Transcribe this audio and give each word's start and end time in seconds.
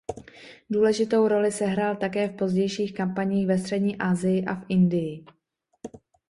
Důležitou 0.69 1.27
roli 1.27 1.51
sehrál 1.51 1.95
také 1.95 2.27
v 2.27 2.35
pozdějších 2.35 2.93
kampaních 2.93 3.47
ve 3.47 3.57
střední 3.57 3.97
Asii 3.97 4.45
a 4.45 4.55
v 4.55 4.65
Indii. 4.69 5.25